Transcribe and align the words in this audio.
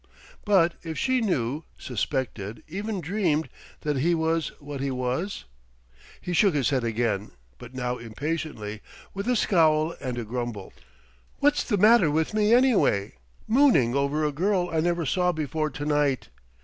But 0.45 0.73
if 0.81 0.97
she 0.97 1.21
knew 1.21 1.63
suspected 1.77 2.63
even 2.67 3.01
dreamed 3.01 3.49
that 3.81 3.97
he 3.97 4.15
was 4.15 4.49
what 4.59 4.81
he 4.81 4.89
was?... 4.89 5.45
He 6.19 6.33
shook 6.33 6.55
his 6.55 6.71
head 6.71 6.83
again, 6.83 7.33
but 7.59 7.75
now 7.75 7.99
impatiently, 7.99 8.81
with 9.13 9.27
a 9.27 9.35
scowl 9.35 9.95
and 10.01 10.17
a 10.17 10.23
grumble: 10.23 10.73
"What's 11.37 11.63
the 11.63 11.77
matter 11.77 12.09
with 12.09 12.33
me 12.33 12.51
anyway? 12.51 13.13
Mooning 13.47 13.93
over 13.93 14.25
a 14.25 14.31
girl 14.31 14.71
I 14.73 14.79
never 14.79 15.05
saw 15.05 15.31
before 15.31 15.69
to 15.69 15.85
night! 15.85 16.29